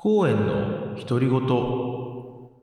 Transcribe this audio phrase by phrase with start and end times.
[0.00, 1.40] 公園の独り言。
[1.40, 2.60] こ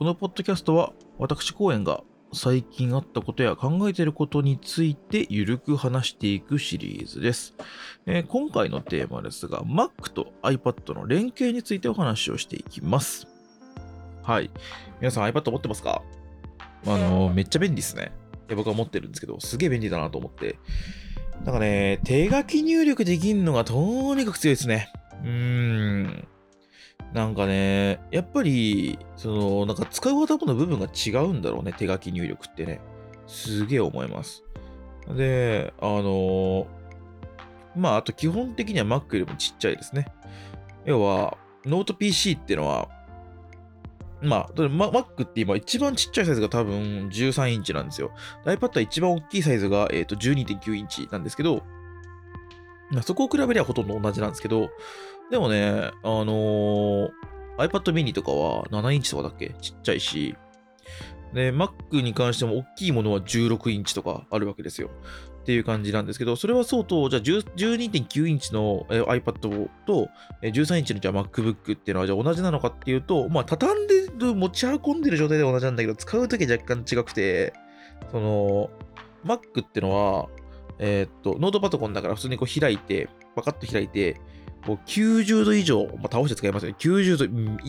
[0.00, 7.56] のポッドキャストは私公園が最近あったことや考えていることについてゆるく話していくシリーズです、
[8.06, 13.26] えー今回のテーマですが Mac と iPad の連携についてお話をしていきます。
[14.22, 14.52] はい。
[15.00, 16.02] 皆さん iPad 持ってますか？
[16.86, 18.12] あのーめっちゃ便利ですね。
[18.54, 20.60] 僕は持ってるんですけどすげえ便利だなと思って。
[21.44, 24.92] なんかね手書き入力できるのがとにかく強いですね。
[25.22, 26.28] うーん。
[27.12, 32.80] なんかね、やっぱり、その、なんか使う頭の部分が違うんだろうね、手書き入力ってね。
[33.26, 34.44] すげえ思います。
[35.16, 36.66] で、あの
[37.76, 40.06] まあ、あと基本的には Mac よりもちっちゃいですね。
[40.84, 42.88] 要は、ノート PC っていうのは、
[44.20, 48.10] まあ、Mac って今一番ちっちゃいサイズが多分13インチなんですよ。
[48.44, 51.62] iPad は一番大きいサイズが、えー、と12.9インチなんですけど、
[53.02, 54.70] そこを比べればほとんど同じなんですけど、
[55.30, 57.10] でもね、あのー
[57.58, 59.48] iPad mini とかは7インチとかだっけ？
[59.60, 60.36] ちっちゃいし、
[61.34, 64.90] で、Mac に関しても大きいものは16インチとかあるわけですよ。
[65.40, 70.08] っていう感じなんですけど、それはそうと、じゃあ12.9インチの iPad と
[70.42, 77.54] 13インチのじゃあ MacBook っていうのはじゃあ同じなのかっていうと、まあ、畳んでる、持ち運んでる状態で同じなんだけど、使うときは若干違くて、
[78.12, 78.70] その、
[79.24, 80.28] Mac ってのは、
[80.78, 84.20] えーっと、ノートパソコンだから普通にこう開いて、パカッと開いて、
[84.66, 86.76] こう90度以上、まあ、倒して使いますよね。
[86.78, 87.24] 90度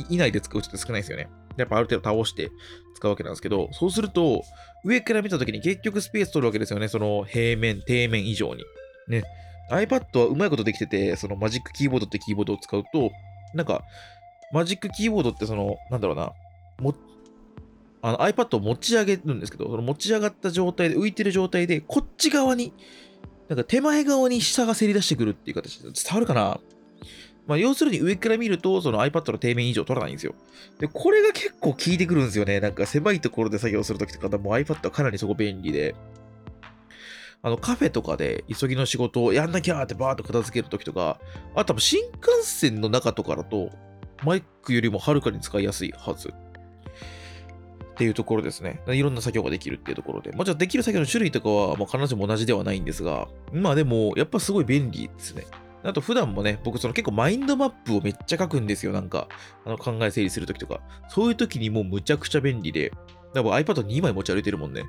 [0.09, 1.29] 以内で使う人って少ないですよね。
[1.57, 2.51] やっぱある程度倒して
[2.95, 4.43] 使うわけなんですけど、そうすると、
[4.83, 6.87] 上から見たときに結局スペース取るわけですよね。
[6.87, 8.63] その平面、底面以上に。
[9.07, 9.23] ね。
[9.71, 13.11] iPad はうまいことできてて、そのマジックキーボードってキーボードを使うと、
[13.53, 13.83] なんか、
[14.51, 16.31] マジックキーボードってその、なんだろうな、
[16.79, 16.95] も
[18.01, 22.73] あの iPad を持ち上げるんですけど、その持ち上がった状態で、浮いてる状態で、こっち側に、
[23.47, 26.59] なんか手前側に下がせり出してくるっていう形で、伝わるかな？
[27.47, 30.35] まあ、要するに上から見ると、その iPad の底面以上取らないんですよ。
[30.77, 32.59] で、これが結構効いてくるんですよね。
[32.59, 35.95] なんか狭いところで作業するときとか、もう iPad はかなりそこ便利で、
[37.41, 41.19] あのカフェとかで急ぎの仕事をやんなきゃーってバーッと片付けるときとか、
[41.55, 43.71] あと多分新幹線の中とかだと、
[44.23, 46.31] マイクよりもはるかに使いやすいはず。
[47.99, 48.81] っていうところですね。
[48.87, 50.31] いろんな作業ができるっていうところで。
[50.31, 55.43] まあ、じゃあできる作業の種類とかは、まあ、必ずしも同じではないんですが、まあでも、やっぱすごい便利ですね。
[55.83, 58.93] あと普段もね、僕その結構マインドマップをめっちゃ書くんですよ。
[58.93, 59.27] なんか、
[59.65, 60.79] あの考え整理するときとか。
[61.09, 62.93] そういうときにもうむちゃくちゃ便利で、
[63.33, 64.83] だから iPad2 枚持ち歩いてるもんね。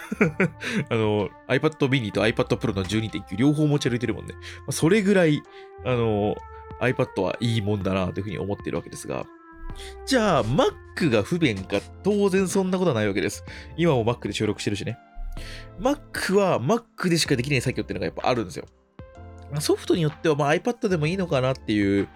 [0.88, 4.32] あの、iPad mini と iPad Pro の12.9両方持ち歩いてるもんね。
[4.66, 5.42] まそれぐらい、
[5.84, 6.34] あの、
[6.80, 9.26] iPad はいいもんだなというふうに思ってるわけですが、
[10.06, 13.44] じゃあ Mac が不便か当然そんなことはないわけです。
[13.76, 14.98] 今も Mac で収録してるしね。
[15.80, 18.66] Mac は Mac でしかできない作業っていうのがやっぱあるんですよ。
[19.60, 22.08] ソフトによってはまあ iPad でもいいのかなっていう、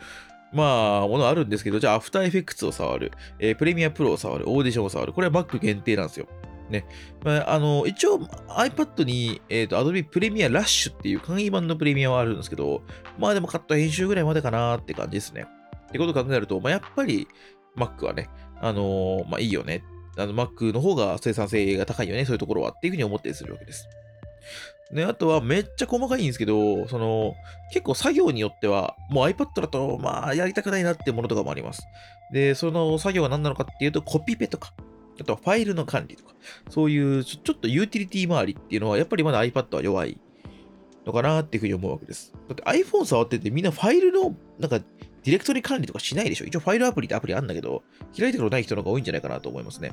[0.53, 5.12] まあ、ものあるんですけど、じゃあ After Effects を触る、えー、Premiere Pro を触る、オーディションを触る。
[5.12, 6.27] これは Mac 限定なんですよ。
[6.71, 6.87] ね。
[7.25, 12.83] まあ、あの、一応 iPad に、えっ、と、Adobe Premiere Rush っていう簡易版のプレミアはあるんですけど、
[13.19, 15.47] まあでもカット編集ぐらいまでかなって感じですね。
[15.96, 17.28] ってことを考えると、まあ、やっぱり
[17.76, 18.28] Mac はね、
[18.60, 19.82] あのーまあいいよね。
[20.16, 23.86] あの Mac の方が生産性が高いよね、そういうところはっていうふうに思ったりするわけです。
[24.92, 27.34] で、あとはめっちゃ細かいんですけど、その、
[27.72, 31.82] 結構作業によっては、もう iPad だと、まあ、やりたくないなってものとかもあります。
[32.32, 34.72] で、その作業は何なのかっていうと、コピペとか、
[35.20, 36.34] あとはファイルの管理とか、
[36.70, 40.20] そういうちょちょっとユーティリティ周りっていうのは、やっぱりまだ iPad は弱い
[41.04, 42.32] のかなっていうふうに思うわけです。
[42.48, 44.80] だって iPhone 触っててみんなファイルの、なんか、
[45.26, 46.44] ディレクトリ管理とかしないでしょ？
[46.44, 47.82] 一応ファイルアプリってアプリあるんだけど、
[48.16, 49.92] 開いたことない人の方が多いんじゃないかなと思いますね。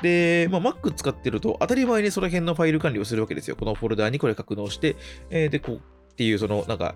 [0.00, 3.56] で、まあ、Mac 使ってると当たり前にその辺のファイル管理をするわけですよ。
[3.56, 4.94] このフォルダーにこれ格納して、
[5.30, 6.94] えーで、こうっていう、その、なんか、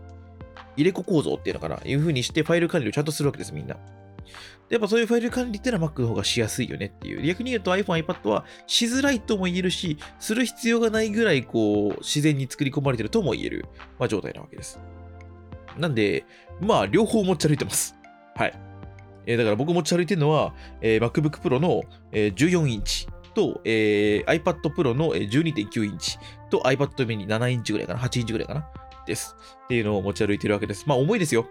[0.76, 3.74] 入れ子構造っていうのかな、いう風にしてファイル管理をちゃんとするわけです、みんな。
[4.68, 7.22] でやっぱそういうファイル管理っていうのは Mac の方がしやすいよねっていう。
[7.22, 13.66] 逆に言うと iPhone、iPad はしづらいとも言えるし、する必要がないぐらい、こう、自然に作り込まれてるとも言える、
[13.98, 14.78] まあ、状態なわけです。
[15.78, 16.24] なんで、
[16.60, 17.96] まあ、両方持ち歩いてます。
[18.34, 18.54] はい。
[19.26, 26.18] えーだから僕持ち歩いてるのは、えー MacBook Pro の、えー14インチと、えー iPad Pro の12.9インチ
[26.50, 28.66] と iPad mini 7インチぐらいかな ?8 インチぐらいかな
[29.06, 29.36] です。
[29.64, 30.84] っていうのを持ち歩いてるわけです。
[30.86, 31.46] まあ重いですよ。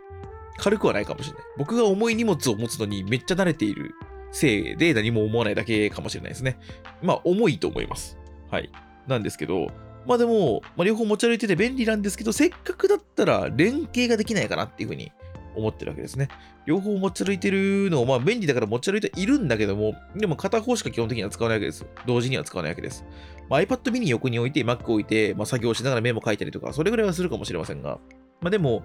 [0.57, 1.44] 軽くはないかもしれない。
[1.57, 3.95] 僕が重い荷物を持つのにめっちゃ慣れている
[4.31, 6.57] せいで何も思わないだけかもしれないですね。
[7.01, 8.17] まあ重いと思います。
[8.50, 8.69] はい。
[9.07, 9.71] なんですけど、
[10.06, 15.12] まあでも、まあ、両方持ち歩いてて便利なんですけど、せっかくだったら連携ができないかなっていうふうに
[15.56, 16.30] 思ってるわけですね。
[16.65, 21.86] 両方持ち歩いてるのを、まあ便利だから持ち歩いているんだけども、でも片方しか基本的には使わないわけです。
[22.07, 23.06] 同時には使わないわけです。
[23.50, 28.00] まあ、iPad mini 横に置いて、Mac 置いて、まあ、作業しながらメモ書いたりとか、それぐらいはするかもしれませんが、
[28.42, 28.83] まあでも、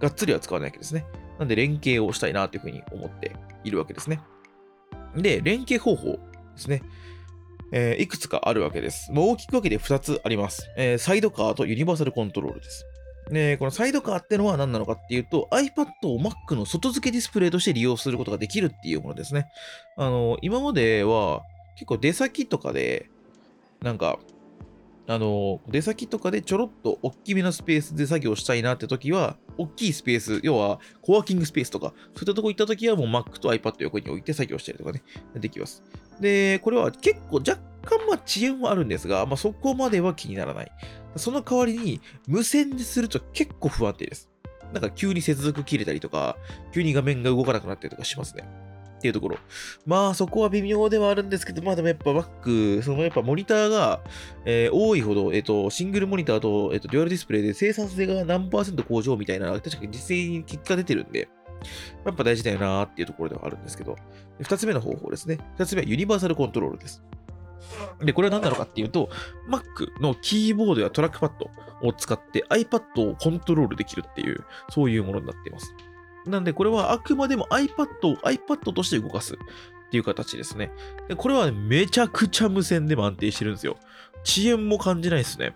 [0.00, 1.06] がっつりは使わないわけですね。
[1.38, 3.34] なんで連携をしたいなというふうに思って
[3.64, 4.20] いるわけですね。
[5.16, 6.18] で、連携方法で
[6.56, 6.82] すね。
[7.72, 9.12] えーいくつかあるわけです。
[9.12, 10.68] もう大きく分けて2つあります。
[10.76, 12.84] えーサイドカーとユニバーサルコントロールです。
[13.30, 19.48] ね、このサイドカーってのは何なのかっていうと、iPad を Mac の外付けディスプレイとして利用することができるっていうものですね。
[19.96, 21.42] あの、今までは
[21.74, 23.10] 結構出先とかで、
[23.82, 24.18] なんか、
[25.08, 35.02] あの、出先とかでちょろっと大きめのスペースで作業したいなって時は、大きいスペース、要はコワーキングスペースとか、そういったとこ行った時はもう Mac と iPad 横に置いて作業したりとかね、
[35.34, 35.82] できます。
[36.20, 37.56] で、これは結構若
[37.86, 40.72] 干まあ遅延はあるんですが、まあそこまでは気にならない。
[41.16, 44.28] その代わりに、無線ですると結構不安定です。
[44.74, 46.36] なんか急に接続切れたりとか、
[46.74, 48.44] 急に画面が動かなくなったりとかしますね。
[48.98, 49.38] っていうところ。
[49.86, 54.00] まあそこは微妙ではあるんですけど、まあでもやっぱ Mac、そのやっぱモニターが、
[54.44, 61.28] えー多いほど、えっ、と、シングルモニターと、えっ、と、デュアルディスプレイで生産性が何パーセント向上みたいな、確かに実際に結果出てるんで、
[62.04, 63.96] やっぱ大事だよなーっていうところではあるんですけど、
[64.38, 65.38] で二つ目の方法ですね。
[65.56, 67.02] 二つ目はユニバーサルコントロールです。
[68.00, 69.08] で、これは何なのかっていうと、
[69.48, 71.50] Mac のキーボードやトラックパッド
[71.86, 75.74] を使って iPad をコントロールできるっていう、そういうものになっています。
[76.28, 79.36] なんで、これはあくまでも iPad を iPad として動かすっ
[79.90, 80.70] ていう形ですね。
[81.08, 83.76] でこれは、ね、めちゃくちゃ無線でも安定してるんですよ。
[84.26, 85.54] 遅延も感じないですね。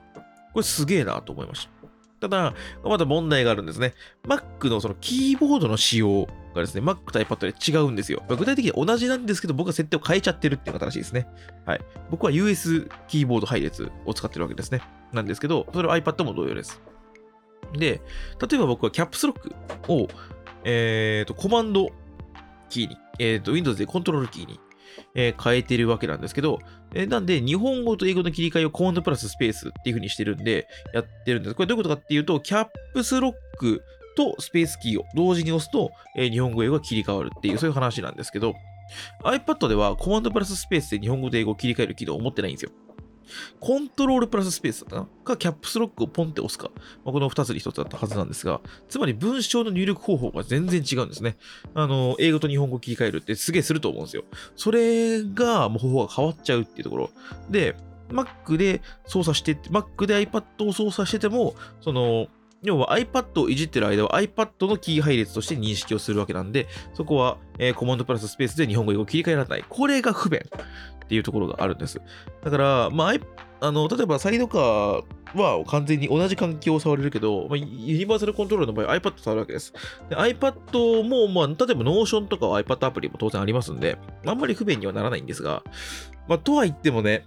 [0.53, 1.83] これすげえなと思いました。
[2.23, 2.55] ただ、
[2.85, 3.95] まだ問題があるんですね。
[4.25, 8.23] Mac のそのキーボードの仕様がですね、Mac と iPad で違うんですよ。
[8.29, 11.27] 具体的に同じなんですけど、僕は設定を変えちゃってるっていう形ですね。
[11.67, 11.81] はい。
[12.11, 14.83] 僕は US キーボード配列を使ってるわけですね。
[15.13, 16.81] なんですけど、それは iPad も同様です。
[17.73, 18.01] で、
[18.41, 19.53] 例えば僕はキャップスロック
[19.93, 20.09] を、
[20.65, 21.89] えーと、コマンド
[22.69, 24.61] キーに、えーと、Windows でコントロールキーに、
[25.15, 26.59] えー変えてるわけなんですけど、
[26.95, 31.55] えなんで、日本語と英語の切り替えをコマンドプラススペースっていう風にしてるんで、やってるんです。
[31.55, 33.83] これどういうことかっていうと、キャップスロック
[34.17, 38.55] とスペースキーを同時に押すと、え日本語英語が切り替わるっていう、そういう話なんですけど、
[39.25, 42.73] iPad ではコマンドプラススペースで日本語と英語を切り替える機能を持ってないんですよ。
[43.61, 45.07] コントロールプラススペースだったな？
[45.25, 46.71] か、キャップスロックをポンって押すか。
[47.05, 51.37] まあこの2つに1つだったはずなんですが、つまり文章の入力方法が全然違うんですね。
[51.75, 54.25] あの、英語と日本語を切り替えるってすげえすると思うんですよ。
[54.57, 57.11] それが、もう方法が変わっちゃうっていうところ。
[57.51, 57.77] で、
[58.09, 62.27] Mac で操作して、Mac で iPad を操作してても、その、
[62.63, 69.65] 要は iPad をいじってる間は iPad のキー配列として認識をするわけなんで、そこは、えーコマンドプラススペースで日本語英語を切り替えられない。
[69.69, 70.41] これが不便
[71.05, 72.01] っていうところがあるんです。
[72.43, 75.05] だから、まあ、あの例えばサイドカー
[75.35, 79.73] は完全に同じ環境を触れるけど、まあ、ユニバーサルコントロールの場合 iPad 触るわけです。
[80.09, 85.63] で iPad も、まあ、例えば Notion とかは iPad アプリも当然ありますんで、あんまり不便にはならないんですが、
[86.29, 87.27] まあ、とは言ってもね、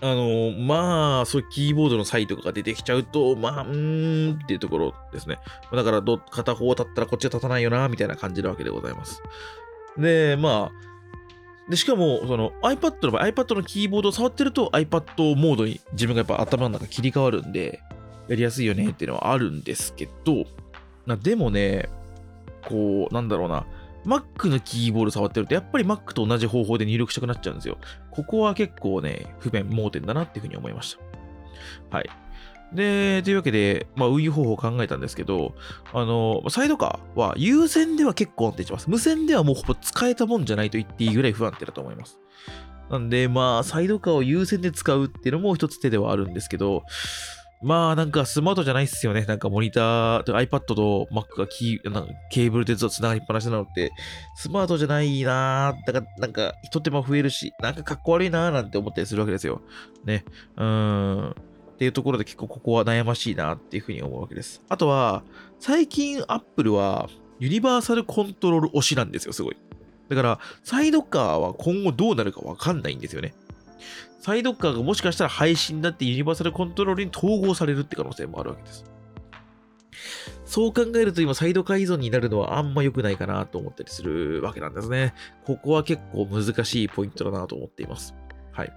[0.00, 5.38] あのまあ、そういうキーボードのサイトが出てきちゃうと、まあ、うーんっていうところですね。
[5.72, 9.22] だからど、片方立ったらこっちが立たないよな、みたいな感じなわけでございます。
[9.96, 10.88] で、まあ、
[11.68, 17.82] で、しかも、その iPad の場合、iPad のキーボードを触ってると iPad モードに自分がやっぱ頭の中切り替わるんで、
[18.28, 20.46] やりやすいよねっていうのはあるんですけど、
[21.16, 21.88] でもね、
[22.66, 23.66] こう、なんだろうな、
[24.08, 27.78] Mac のキーボード触ってると、やっぱり Mac と同じ方法で入力したくなっちゃうんですよ。
[28.10, 30.96] ここは結構ね、不便、盲点だなっていうふうに思いまし
[31.90, 31.96] た。
[31.96, 32.10] はい。
[32.72, 35.54] で、というわけで、まあ、運用方法を考えたんですけど、
[35.92, 38.90] あの、サイドカーは有線では結構安定します。
[38.90, 42.18] 無線ではもうほぼ使えたもんじゃないと言っていいぐらい不安定だと思います。
[42.90, 46.84] なんで、まあ、サイドカーを有線で使うっていうのも一つ手ではあるんですけど、
[47.60, 49.24] まあ、なんかスマートじゃないっすよね。
[49.24, 53.92] なんかモニター、と iPad と Mac がキーなんかケーブルでずっと繋がりっぱなしなのって、
[54.36, 55.86] スマートじゃないなぁ。
[55.92, 59.60] だから、なんか、一手間増えるし、なんかかっこ悪いなぁなんて思ったりするわけですよ。
[60.04, 60.24] ね。
[60.56, 61.30] うーん。
[61.30, 61.34] っ
[61.78, 64.62] ていうところで結構ここは悩ましいなっていうふうに思うわけです。
[64.68, 65.22] あとは、
[65.60, 69.56] 最近 Apple はユニバーサルコントロール推しなんですよ、すごい。
[70.08, 73.32] だから、サイドカーは今後どうなるかわかんないんですよね。
[74.20, 78.84] サイドカーがもしかしたら配信だってユニバーサルコントロールに統合されるって可能性もあるわけです。
[80.44, 85.14] そう考えると今サイドカー依存になるのはあんま良くないかなと思ったりするわけなんですね。
[85.44, 88.14] ここは結構難しいポイントだなと思っています。
[88.52, 88.72] はい。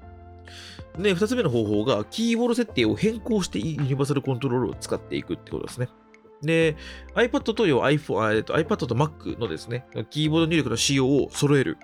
[0.99, 5.87] で、二つ目の方法が、キーボード設定を変更してユニバーサルコントロールを使っていくってことですね。
[6.41, 6.75] で、
[7.15, 11.77] iPad と iPhone、えっと iPad と Mac のですね、キーボード入力の仕様を揃える。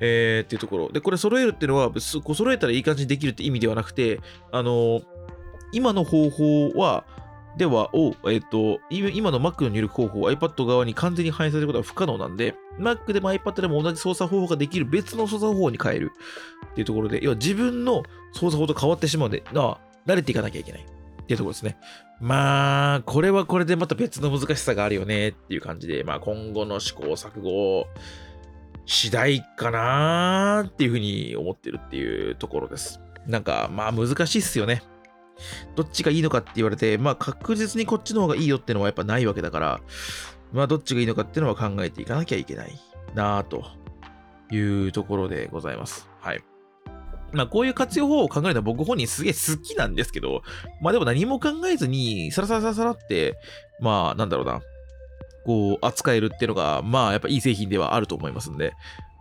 [0.00, 0.92] えーっていうところ。
[0.92, 4.20] で、これ揃えるっていうのは、こう揃えたらいい感じにできるって意味ではなくて、
[4.52, 5.02] あの
[5.72, 7.04] 今の方法は、
[7.56, 16.12] では、を、えっ、と、今の Mac の入力方法を iPad 側に完全に反映させることは不可能なんで、Mac でも iPad でも同じ操作方法ができる別の操作方法に変える
[16.72, 19.78] っていうところで、要は自分の操作法と変わってしまうので、慣
[20.16, 21.76] れていかなきゃいけないっていうところですね。
[22.20, 27.86] まあ、これはこれでまた別の難しさがあるよねっていう感じで、まあ今後の試行錯誤
[28.86, 33.00] 次第かなーっていうふうに思ってるっていうところです。
[33.26, 34.82] なんか、まあ難しいっすよね。
[35.74, 39.80] どっちがいいのかって言われて、まあ確実にこっちの方がいいよってのはやっぱないわけだから、
[40.52, 42.78] まあどっちがいいのかっていうのは考えていかなきゃいけない
[43.14, 43.64] なぁと
[44.52, 46.08] いうところでございます。
[46.20, 46.44] はい。
[47.32, 50.42] まあこういう活用法を考えるのは僕本人すげえ好きなんですけど、
[50.80, 53.36] まあでも何も考えずにサラサラサラサラって、
[53.80, 54.60] まあなんだろうな、
[55.44, 58.74] こう扱えるっていうのが、まあやっぱいい製品ではあると思いますんで、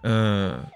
[0.04, 0.68] うん。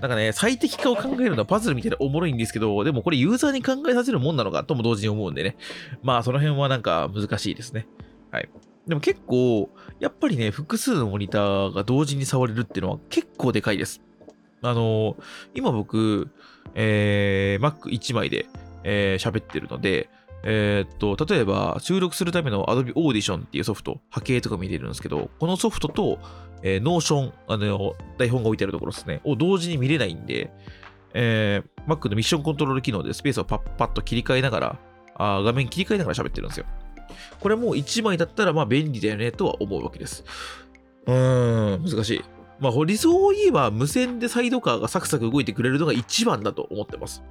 [0.00, 5.56] なんかね、最適化を考えるのはパズルみたいでおもろいんですけど、でもこれユーザーに考えさせるもんなのかとも同時に思うんでね。
[6.02, 7.86] まあその辺はなんか難しいですね。
[8.30, 8.48] はい。
[8.86, 14.00] でも結構、やっぱりね、複数のモニターが同時に触れるっていうのは結構でかいです。
[14.62, 15.16] あのー、
[15.54, 16.28] 今僕、
[16.74, 18.46] えー、Mac1 枚で、
[18.84, 20.10] えー、ってるので、
[20.42, 26.18] えー、っと、例えば収録するための Adobe Audition っていうソフト、波形とか見れるんですけど、このソフトと、
[26.62, 30.50] えー、Notion、あの、台本が置いてあるところですね、を同時に見れないんで、
[31.12, 34.78] えー、Mac のミッションコントロール機能でスペースをパッパッと切り替えながら、
[35.16, 36.66] あ画面切り替えながら喋ってるんですよ。
[37.40, 40.24] これも1枚だったらまあ便利だよねとは思うわけです。
[41.06, 42.24] うーん、難しい。
[42.60, 47.22] まあ、理想を言えば無線でサイドカーがサクサク動いてくれるのが一番だと思ってます。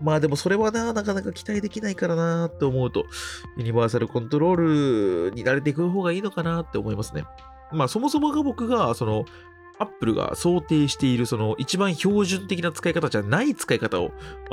[0.00, 3.04] まあでもそれはな、なかなか期待できないからなって思うと、
[3.56, 7.24] ユニバーサルコントロールに慣れていく方がいいのかなって思いますね。
[7.72, 9.24] まあそもそもが僕が、その、
[9.80, 14.10] アップルが想定しているその一番標準的な使い方じゃない使い方を、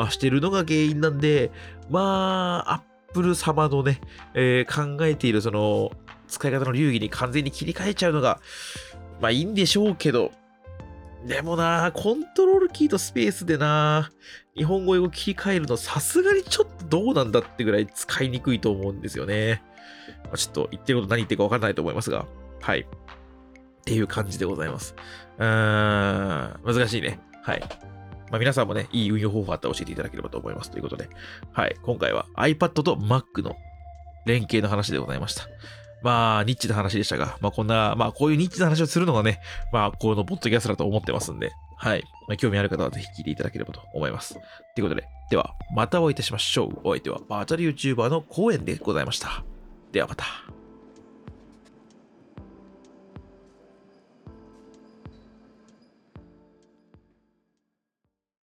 [0.10, 1.52] してるのが原因なんで、
[1.90, 4.02] まあ、アップル様のね、
[4.34, 5.92] えー、考えているその
[6.28, 8.40] 使い方の流儀に完全に切り替えちゃうのが、
[9.22, 10.32] まあいいんでしょうけど、
[11.26, 14.12] でもな、コントロールキーとスペースでな、
[14.56, 19.64] 日本語英語切り替えるのさすがにちょっとどうなんだってぐらい使いにくいと思うんですよね。
[20.26, 22.28] まあ、ちょっと言ってること何言ってるか分からないと思いますが、
[22.62, 22.82] はい。
[22.82, 22.86] っ
[23.86, 24.96] ていう感じでございます。
[25.38, 27.20] うーん、難しいね。
[27.42, 27.60] はい。
[28.30, 30.70] まあ、皆さんもね、いい運用方法あったら教えていただければと思います。
[30.70, 31.10] ということで、
[31.52, 31.76] はい。
[31.82, 33.56] 今回は iPad と Mac の
[34.26, 35.48] 連携の話でございました。
[36.06, 39.42] まあ、ニッチな話でしたが、まあ、こんな、まあ、こういうニッチな話をするのがね、
[39.74, 42.04] まあ、このポッドキャストだと思ってますんで、はい。
[42.28, 44.36] まあ、興味ある方はぜひ聞いていただければと思います。
[44.36, 44.40] と
[44.78, 46.80] いうことで、では、またお会いいたしましょう。
[46.84, 49.44] お相手はバーチャル YouTuber の公演でございました。
[49.92, 50.26] ではまた。